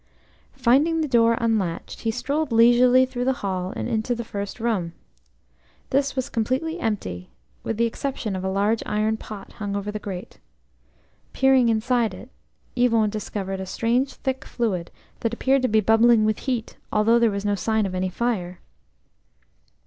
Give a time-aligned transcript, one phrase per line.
[0.55, 4.93] Finding the door unlatched, he strolled leisurely through the hall and into the first room.
[5.91, 7.29] This was completely empty,
[7.61, 10.39] with the exception of a large iron pot hung over the grate.
[11.33, 12.31] Peering inside it,
[12.75, 17.29] Yvon discovered a strange thick fluid that appeared to be bubbling with heat, although there
[17.29, 18.59] was no sign of any fire.